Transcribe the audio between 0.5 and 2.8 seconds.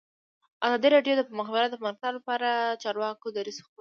ازادي راډیو د د مخابراتو پرمختګ لپاره د